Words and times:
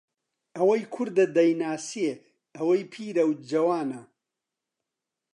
ئەوەی 0.57 0.83
کوردە 0.93 1.25
دەیناسێ 1.35 2.11
ئەوەی 2.55 2.83
پیرەو 2.91 3.29
جەوانە 3.49 4.01